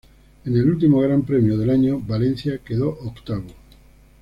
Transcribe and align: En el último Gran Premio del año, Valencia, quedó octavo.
En 0.45 0.57
el 0.57 0.67
último 0.67 0.99
Gran 1.01 1.21
Premio 1.21 1.55
del 1.59 1.69
año, 1.69 1.99
Valencia, 1.99 2.59
quedó 2.65 2.89
octavo. 3.05 3.45